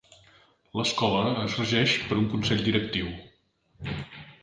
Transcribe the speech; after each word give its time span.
L'escola 0.79 1.35
es 1.43 1.59
regeix 1.61 1.95
per 2.09 2.19
un 2.23 2.27
consell 2.35 2.67
directiu. 2.71 3.15